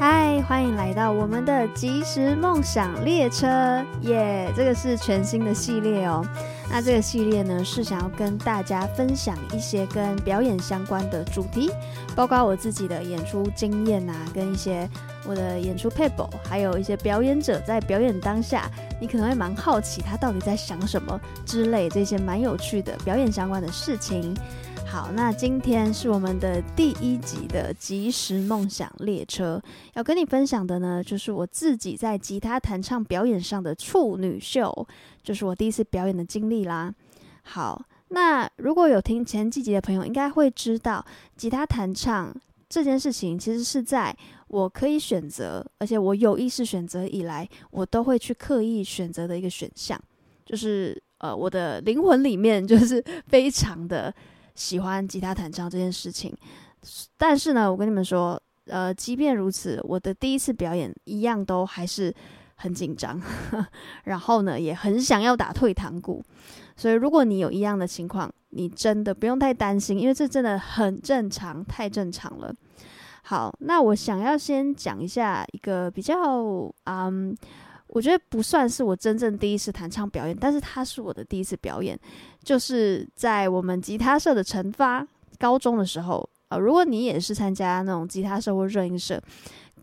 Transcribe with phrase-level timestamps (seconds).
[0.00, 4.48] 嗨，欢迎来到我们的即时梦想列车，耶！
[4.54, 6.24] 这个是全新的系列哦。
[6.70, 11.68] 那这个系列呢，是想要跟大家分享一些跟表演相关的主题，
[12.14, 14.88] 包括我自己的演出经验啊，跟一些
[15.26, 18.70] 我的演出撇步，还有一些表演者在表演当下，
[19.00, 24.32] 你可能会蛮好奇他到底在想什么之类这些蛮有趣的表演相关的事情。
[24.90, 34.88] 好，那今天是我们的第一集的即时梦想列车，要跟你分享的呢，就是我自己在吉他弹唱表演上的处女秀，
[35.22, 36.92] 就是我第一次表演的经历啦。
[37.42, 41.04] 好，那如果有听前几集的朋友，应该会知道，
[41.36, 42.34] 吉他弹唱
[42.66, 44.16] 这件事情，其实是在
[44.48, 50.00] 我可以选择，而且我有意识选择以来，我都会去刻意选择的一个选项，
[50.46, 54.12] 就是呃，我的灵魂里面就是非常的。
[54.58, 56.36] 喜欢吉他弹唱这件事情，
[57.16, 62.12] 但是呢，我跟你们说，呃，即便如此，我的第一次表演一样都还是
[62.56, 63.22] 很紧张，
[64.02, 66.20] 然后呢，也很想要打退堂鼓。
[66.76, 72.52] 所以，如果你有一样的情况，你真的不用太担心，因为这真的很正常，太正常了。
[73.22, 76.16] 好，那我想要先讲一下一个比较，
[76.84, 77.36] 嗯。
[77.88, 81.98] 我觉得不算是我真正第一次弹唱表演，但是它是我的第一次表演，
[82.42, 85.06] 就是在我们吉他社的成发
[85.38, 86.28] 高中的时候。
[86.50, 89.20] 呃，如果你也是参加那种吉他社或热音社，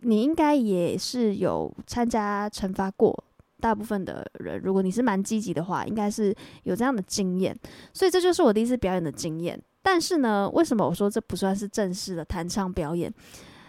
[0.02, 3.23] 你应该也是有参加成发过。
[3.59, 7.56] 大部分的人，如果你是蛮积极的话，应该是有这样的经验。
[7.94, 9.59] 所以这就是我第一次表演的经验。
[9.81, 13.14] 但是呢，为什么我说这不算是正式的弹唱表演？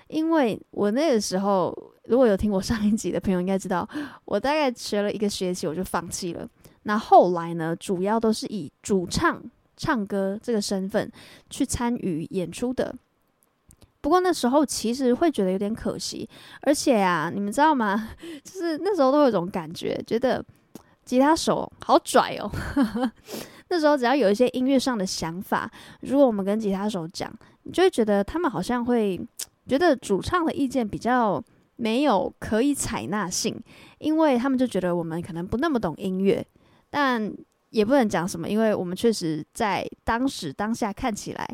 [0.08, 1.74] 因为我那个时候。
[2.08, 3.84] 如果有听我上一集的朋友，应该知道
[4.26, 6.48] 我大概学了一个学期，我就放弃了。
[6.84, 9.42] 那后来呢，主要都是以主唱
[9.76, 11.10] 唱歌这个身份
[11.50, 12.94] 去参与演出的。
[14.00, 16.28] 不过那时候其实会觉得有点可惜，
[16.60, 18.10] 而且呀，你们知道吗？
[18.44, 20.40] 就是那时候都有种感觉，觉得
[21.04, 22.48] 吉他手好拽哦。
[23.68, 25.68] 那时候只要有一些音乐上的想法，
[26.02, 29.20] 如果我们跟吉他手讲，你就会觉得他们好像会
[29.66, 31.42] 觉得主唱的意见比较。
[31.78, 33.54] 没有可以采纳性，
[33.98, 36.42] 因为他们就觉得我们可能不那么懂音乐，
[36.88, 37.30] 但
[37.68, 41.46] 也不能讲什么，因为我们确实在当时当下看起来，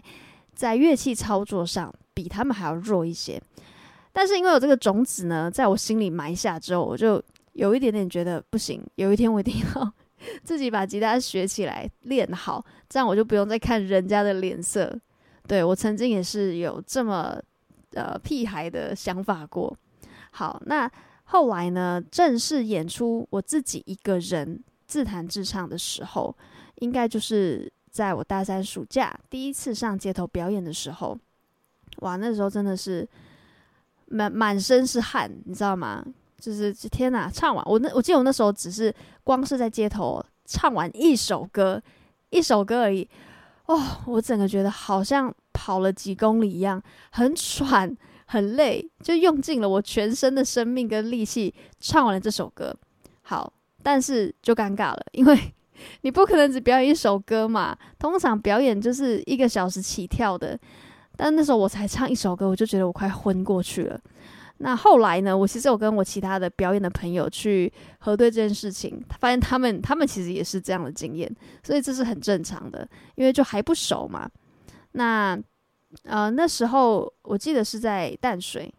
[0.54, 3.42] 在乐器操作上比他们还要弱一些。
[4.12, 7.20] 但是因为有这个种子呢，在我心里埋下之后，我就
[7.54, 9.92] 有一点点觉得不行，有一天我一定要
[10.44, 14.96] 自己把吉他学起来练好，这样我就不用再看人家的脸色。
[15.48, 17.36] 对，我曾经也是有这么
[17.94, 19.76] 呃屁孩的想法过。
[20.32, 20.90] 好，那
[21.24, 22.02] 后来呢？
[22.10, 26.36] 正式演出，我自己一个人自弹自唱的时候，
[26.76, 31.18] 应该就是在我大三暑假第一次上街头表演的时候。
[31.98, 33.06] 哇，那时候真的是
[34.06, 36.04] 满满身是汗，你知道吗？
[36.38, 37.30] 就是天哪！
[37.30, 38.92] 唱完我那，我记得我那时候只是
[39.22, 41.80] 光是在街头唱完一首歌，
[42.30, 43.08] 一首歌而已。
[43.66, 45.32] 哦，我整个觉得好像
[45.62, 47.96] 跑了几公里一样，很喘。
[48.24, 52.74] 很累，就用尽了我全身的生命跟力气唱完了这首歌。
[53.20, 53.52] 好，
[53.82, 55.38] 但是就尴尬了，因为
[56.00, 57.76] 你不可能只表演一首歌嘛。
[57.98, 60.58] 通常表演就是一个小时起跳的，
[61.14, 64.00] 但那时候我才唱一首歌，我就觉得我快昏过去了。
[64.58, 71.30] 那后来呢，我其实有跟我其他的表演的朋友去核对这件事情，发现他们他们其实也是这样的经验，
[71.62, 74.26] 所以这是很正常的，因为就还不熟嘛。
[74.92, 75.38] 那。
[76.04, 78.72] 呃，那时候我记得是在淡水，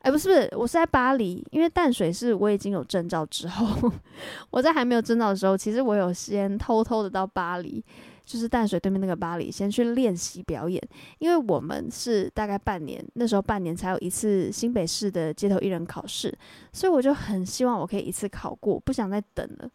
[0.00, 3.90] 哎，不是不是，我是在巴黎，因为淡水是我已经有证照之后，
[4.50, 7.84] 我在还没有证照的时候，其实我有先偷偷的到巴黎，
[8.24, 10.82] 就是淡水对面那个巴黎，先去练习表演，
[11.18, 16.36] 因为我们是大概半年，那时候半年才有一次新北市的街头艺人考试，
[16.72, 19.70] 所以我就很希望我可以一次考过，不想再等了。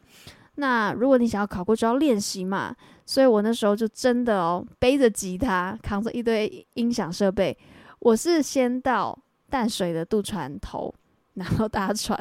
[0.55, 2.75] 那如果你想要考过，就要练习嘛。
[3.07, 7.55] 所以我那时候就真的哦，背着吉他，扛着一堆音响设备。
[7.99, 9.15] 我是先到
[9.47, 10.91] 淡水的渡船头，
[11.35, 12.19] 然后搭船，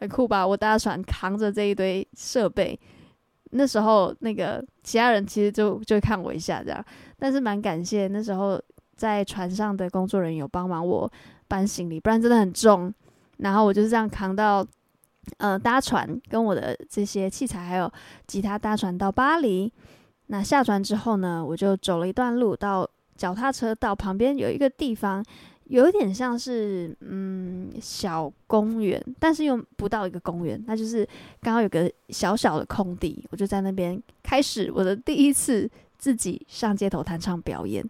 [0.00, 0.44] 很酷吧？
[0.44, 2.76] 我搭船扛着这一堆设备。
[3.50, 6.84] 那时候那个其他人其实就就看我一下这样，
[7.16, 8.60] 但是蛮感谢那时候
[8.96, 11.08] 在船上的工作人员有帮忙我
[11.46, 12.92] 搬行李，不然真的很重。
[13.36, 14.66] 然后我就是这样扛到。
[15.36, 17.92] 呃，搭船跟我的这些器材还有
[18.26, 19.72] 吉他搭船到巴黎。
[20.26, 25.24] 那下船之后呢，我就走了一段路到脚踏车道旁边有一个地方，
[25.64, 31.06] 有点像是嗯小公园，但是又不到一个公园，那就是
[31.40, 37.84] 刚好有个小小的空地，我就在那边开始我的第一次自己上街头弹唱表演。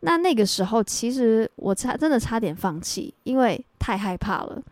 [0.00, 4.62] 那那个时候，其实我差真的差点放弃，因为太害怕了。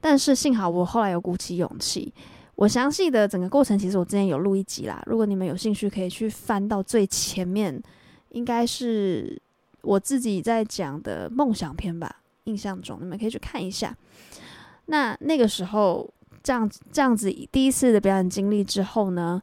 [0.00, 2.12] 但是幸好我后来有鼓起勇气。
[2.56, 5.02] 我详细的整个过程，其实我之前有录一集啦。
[5.06, 7.82] 如果你们有兴趣，可以去翻到最前面，
[8.30, 9.40] 应该是
[9.80, 12.20] 我自己在讲的梦想篇吧。
[12.44, 13.96] 印象中，你们可以去看一下。
[14.86, 16.12] 那那个时候，
[16.42, 19.40] 这样这样子第一次的表演经历之后呢，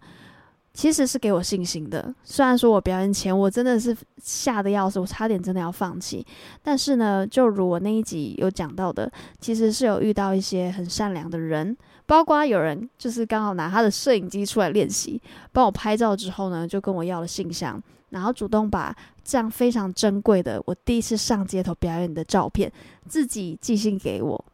[0.78, 2.14] 其实是给我信心的。
[2.24, 6.24] 虽然说我表演前我真的是吓得要死，我差点真的要放弃。
[6.62, 11.76] 但是呢，就如我那一集有讲到的，其实是有遇到一些很善良的人。
[12.06, 15.20] 包括有人就是刚好拿他的摄影机出来练习，
[15.52, 17.82] 帮我拍照之后呢，就跟我要了信箱，
[18.12, 22.72] 然后主动把这样非常珍贵的我第一次上街头表演的照片
[23.08, 24.46] 自己寄信给我。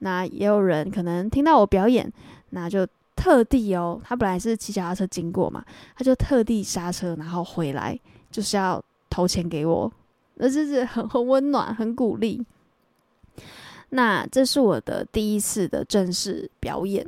[0.00, 2.12] 那也有人可能听到我表演，
[2.50, 2.86] 那就
[3.22, 5.64] 特地哦，他本来是骑脚踏车经过嘛，
[5.94, 7.96] 他就特地刹车，然后回来
[8.32, 9.92] 就是要投钱给我，
[10.34, 12.44] 那就是很很温暖，很鼓励。
[13.90, 17.06] 那这是我的第一次的正式表演，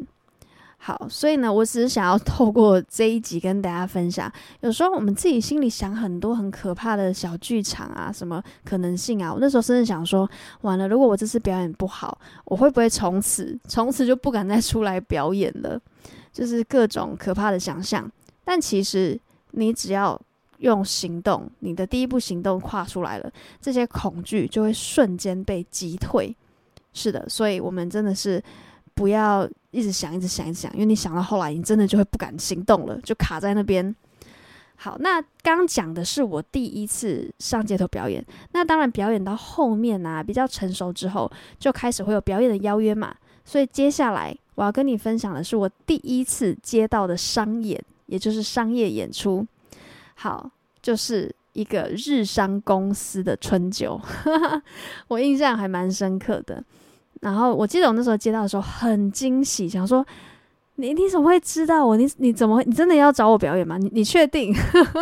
[0.87, 10.29] 好，所以呢，我只是想要 透过这一集跟大家分享，有时候我们自己心里想很多很可怕的小剧场啊，什么可能性啊，我那时候甚至想说，
[10.61, 15.81] 完了，如果我这次表演不好，我会不会从此从此就不敢再出来表演了？
[16.31, 18.07] 就是各种可怕的想象。
[18.45, 19.19] 但其实
[19.53, 20.21] 你只要
[20.59, 26.37] 用行动，你的第一步行动跨出来了，这些恐惧就会瞬间被击退。
[26.93, 28.41] 是的，所以我们真的是
[28.95, 33.95] 不要一直想，一直想，一直想，因为你想到后来，你真的就会不敢行动了，就卡在那边。
[34.77, 43.15] 好，那刚讲的是我第一次上街头表演，那当然表演到后面啊，比较成熟之后，就开始会有表演的邀约嘛。
[43.45, 49.47] 所以接下来我要跟你分享的是我第一次接到的商演，也就是商业演出。
[50.17, 50.51] 好，
[50.83, 54.01] 就是一个日商公司的春酒，
[55.09, 56.63] 我印象还蛮深刻的。
[57.25, 60.05] 然后我记得我那时候接到的时候很惊喜，想说
[60.75, 61.97] 你你怎么会知道我？
[61.97, 63.79] 你你怎么你真的要找我表演吗？
[63.79, 64.55] 你你确定？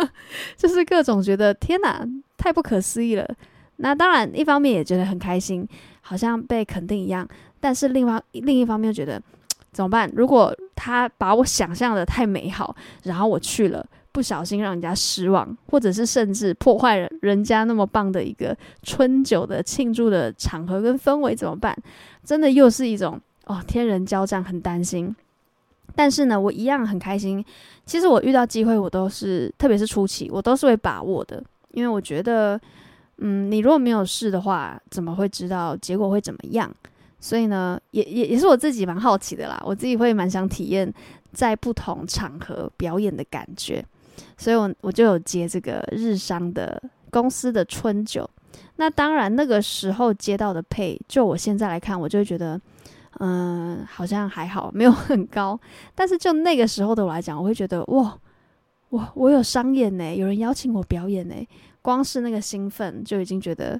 [0.55, 3.27] 就是各种觉得天哪，太不可思议了。
[3.75, 5.67] 那当然一方面也觉得很开心，
[5.99, 7.27] 好像被肯定一样。
[7.59, 9.21] 但是另外另一方面又觉得
[9.73, 10.09] 怎么办？
[10.15, 12.73] 如果他把我想象的太美好，
[13.03, 13.85] 然后我去了。
[14.13, 21.75] 不小心让人家失望，或者是甚至破坏人人家那么棒的一个春酒的庆祝的场合跟氛围怎么办？
[22.23, 25.13] 真的又是一种哦，天人交战，很担心。
[25.95, 27.43] 但是呢，我一样很开心。
[27.85, 32.59] 其实我遇到机会，我都是，特别是初期，我都是会把握的，因为我觉得，
[33.17, 36.71] 嗯，你如果没有试的话，怎么会知道结果会怎么样？
[37.19, 40.91] 所以呢，也也也是我自己蛮好奇的啦，我自己会蛮想体验
[41.31, 43.83] 在不同场合表演的感觉。
[44.37, 48.29] 所以我，我就有接这个日商的公司的春酒。
[48.75, 52.59] 那当然，那个时候接到的配，就我现在来看，我就会觉得，
[53.19, 55.59] 嗯、好像还好，没有很高。
[55.93, 58.17] 但是，就那个时候的我来讲，我会觉得，哇，
[58.89, 61.35] 我我有商演呢，有人邀请我表演呢，
[61.81, 63.79] 光是那个兴奋就已经觉得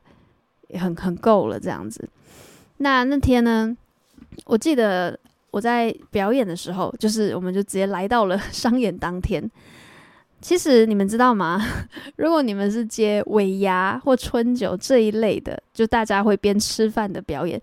[0.80, 2.08] 很很够了，这样子。
[2.78, 3.76] 那那天呢，
[4.46, 5.18] 我记得
[5.52, 9.50] 我在表演的时候，就是我们就直接来到了商演当天。
[10.44, 11.58] 其实你们知道吗？
[12.18, 17.60] 如果你们是接尾牙或春酒这一类的，就大家会边吃饭的表演，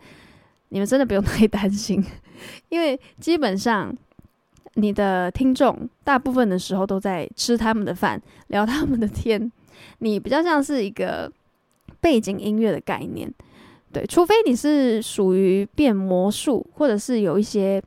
[0.70, 2.02] 你们真的不用太担心，
[2.70, 3.94] 因为基本上
[4.76, 9.52] 你的听众大部分的时候都在吃他们的饭，聊他们的天，
[9.98, 11.30] 你比较像是一个
[12.00, 13.30] 背景音乐的概念，
[13.92, 17.82] 对，除非你是属于变魔术，或者是有一些。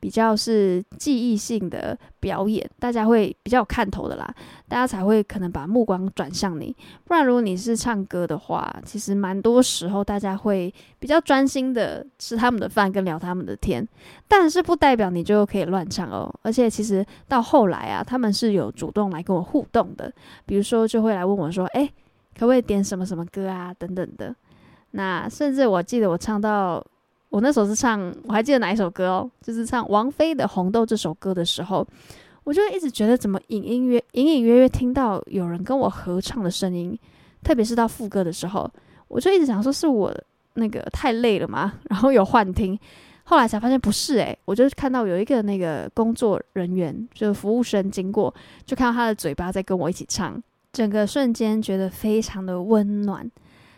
[0.00, 4.34] 比较是记忆性的表演，大家会比较有看头的啦，
[4.66, 6.74] 大家才会可能把目光转向你。
[7.04, 13.86] 不然，如果你是唱歌的话，其实蛮多时候大家会比较专心的吃他们的饭跟聊他们的天。
[14.26, 16.34] 但是不代表你就可以乱唱哦。
[16.42, 20.10] 而且其实到后来啊，他们是有主动来跟我互动的，
[20.46, 21.86] 比如说就会来问我说：“诶，
[22.38, 24.34] 可不可以点什么什么歌啊？”等等的。
[24.92, 26.82] 那甚至我记得我唱到。
[27.30, 31.86] 我那时候是唱，我还记得哪一首歌哦，就是唱王菲的《红豆》这首歌的时候，
[32.42, 36.98] 我就一直觉得怎么隐隐约隐隐约约听到有人跟我合唱的声音，
[37.44, 38.68] 特别是到副歌的时候，
[39.06, 40.12] 我就一直想说是我
[40.54, 42.76] 那个太累了嘛， 然后有幻听，
[43.22, 48.34] 后来才发现不是诶，我就看到有一个那个工作人员，就是服务生经过，
[48.66, 53.30] 就看到他的嘴巴在跟我一起唱，整个瞬间觉得非常的温暖，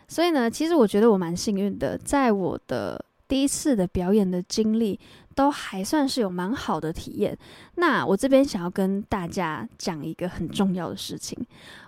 [0.08, 3.04] 所以呢，其实我觉得我蛮幸运的，在我的。
[3.32, 5.00] 第一次的表演的经历
[5.34, 7.34] 都还算是有蛮好的体验。
[7.76, 11.38] 那我这边想要跟大家讲一个很重要的事情，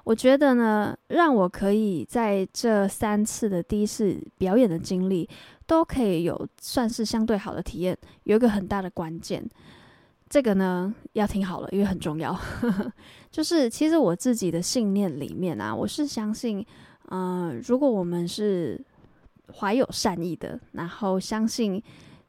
[0.04, 5.28] 我觉得呢，让我可以在这三次的第一次表演的经历
[5.66, 9.46] 都可以有算是相对好的体验，有一个很大的关键。
[10.30, 12.34] 这个呢，要听好了，因为很重要。
[13.30, 16.64] 就是其实我自己的信念里面啊，我是相信，
[17.10, 18.82] 嗯、如果我们是
[19.52, 21.82] 怀有善意的，然后相信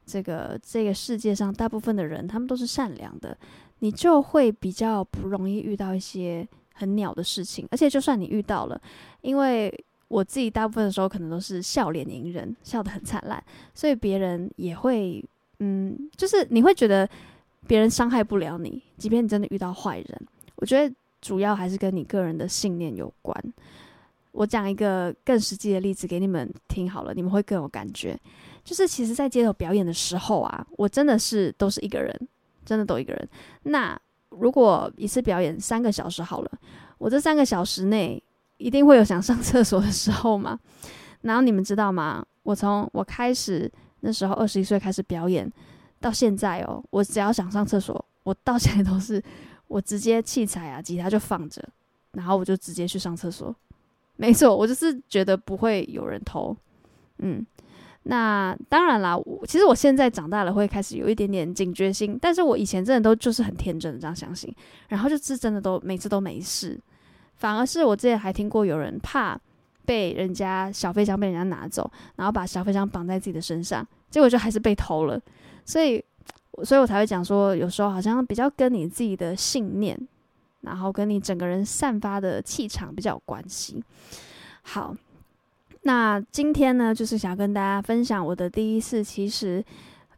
[0.05, 3.37] 这个这个世界上大部分的人他们都是善良的，
[3.79, 7.67] 你就会比较不容易遇到一些很鸟的事情。
[7.71, 8.79] 而且就算你遇到了，
[9.21, 13.43] 因为我自己大部分的时候可能都是笑脸迎人，笑得很灿烂，
[13.73, 15.23] 所以别人也会，
[15.59, 17.09] 嗯，就是你会觉得
[17.65, 20.27] 别人伤害不了你，即便你真的遇到坏人。
[20.57, 23.53] 我觉得主要还是跟你个人的信念有关。
[24.35, 28.19] 我讲一个更实际的例子给你们听好了，你们会更有感觉。
[28.65, 32.27] 就是其实，在街头表演的时候啊，我真的是都是一个人，
[32.65, 33.29] 真的都一个人。
[33.63, 33.97] 那
[34.29, 36.51] 如果一次表演三个小时好了，
[36.97, 38.21] 我这三个小时内
[38.57, 40.59] 一定会有想上厕所的时候嘛。
[41.21, 42.25] 然后你们知道吗？
[42.43, 45.49] 我从我开始那时候二十一岁开始表演
[46.01, 49.23] 到现在哦，我只要想上厕所，我到现在都是
[49.67, 51.63] 我直接器材啊，吉他就放着，
[52.11, 53.55] 然后我就直接去上厕所。
[54.17, 56.55] 没错，我就是觉得不会有人偷，
[57.19, 57.45] 嗯，
[58.03, 64.53] 那当然啦，我其实我现在长大了会开始有一点点警觉心，但是我以前真的都就是很天真的这样相信，
[64.87, 66.79] 然后就是真的都每次都没事，
[67.35, 69.37] 反而是我之前还听过有人怕
[69.85, 75.19] 被人家小飞枪被人家拿走，然后把小飞枪绑在自己的身上，结果就还是被偷了，
[75.65, 76.01] 所以，
[76.63, 79.99] 所以我才会讲说，有时候好像比较跟你自己的信念。
[80.65, 83.81] 然后跟你整个人散发的气场比较有关系。
[84.63, 84.95] 好，
[85.83, 89.63] 那今天呢，就是想跟大家分享我的第一次，其实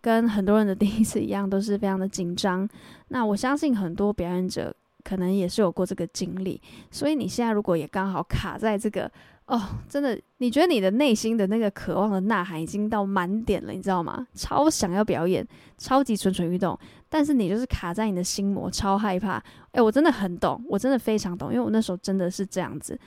[0.01, 2.67] 跟很多人的第一次一样，都是非常的紧张。
[3.09, 9.11] 那我相信很多表演者可能也是有过这个经历，所以你现在如果也刚好卡在这个。
[9.47, 14.27] 哦，真的，你觉得你的内心的那个渴望的呐喊已经到满点了，你知道吗？
[14.33, 16.77] 超想要表演，超级蠢蠢欲动，
[17.09, 19.41] 但是你就是卡在你的心魔，超害怕。
[19.71, 22.99] 诶，我真的很懂，我真的非常懂，因为我那时候真的是这样子。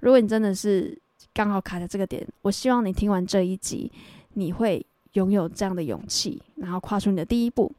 [0.00, 0.96] 如果你真的是
[1.32, 3.90] 刚好卡在这个点，我希望你听完这一集，
[4.34, 7.72] 你会拥有这样的勇气，然后跨出你的第一步，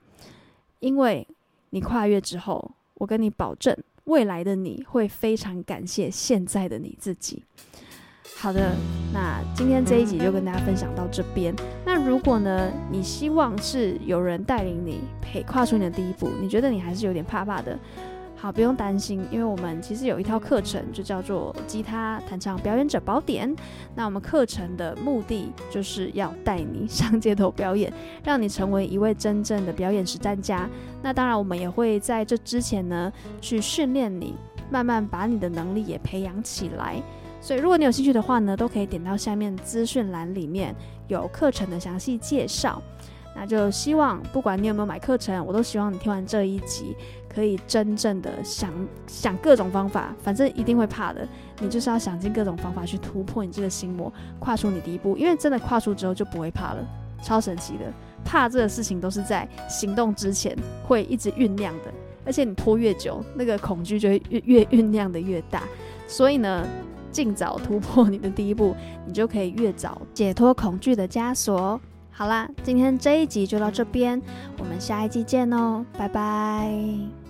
[0.79, 1.27] 因为
[1.71, 7.43] 你跨越之后，我跟你保证，未来的你会非常感谢现在的你自己。
[8.45, 8.75] 好的，
[9.11, 11.51] 那今天这一集就跟大家分享到这边。
[11.83, 17.75] 那如果呢，你希望是有人带领你陪跨出你的第一步，你觉得你还是有点怕怕的，
[18.35, 23.51] 好，不用担心，因为我们其实有一套课程，就叫做《吉他弹唱表演者宝典》。
[23.95, 27.91] 那我们课程的目的就是要带你上街头表演，
[28.23, 30.69] 让你成为一位真正的表演实战家。
[31.01, 33.11] 那当然，我们也会在这之前呢，
[33.41, 34.35] 去训练你，
[34.69, 37.01] 慢慢把你的能力也培养起来。
[37.45, 40.75] 所以，如果你有兴趣的话呢，都可以点到下面资讯栏里面
[41.07, 42.81] 有课程的详细介绍。
[43.35, 46.95] 那就希望，不管你有没有买课程，我都希望你听完这一集，
[47.29, 48.73] 可以真正的想
[49.05, 51.27] 想各种方法，反正一定会怕的，
[51.59, 55.15] 你就是要想尽各种方法去突破你这个心魔，跨出你第一步。
[55.15, 56.83] 因为真的跨出之后就不会怕了，
[57.21, 57.93] 超神奇的。
[58.23, 61.93] 怕这个事情都是在行动之前会一直酝酿的，
[62.25, 65.61] 而且你拖越久，那个恐惧就会越越酝酿的越大。
[66.07, 66.65] 所以呢，
[67.15, 68.75] 尽早突破你的第一步，
[69.07, 71.79] 你就可以越早解脱恐惧的枷锁。
[72.11, 74.21] 好啦，今天这一集就到这边，
[74.59, 77.24] 我们下一集见哦，拜拜。